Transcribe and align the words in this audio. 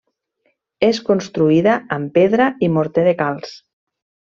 És 0.87 1.01
construïda 1.11 1.77
amb 1.99 2.11
pedra 2.19 2.51
i 2.69 2.73
morter 2.79 3.07
de 3.13 3.17
calç. 3.25 3.57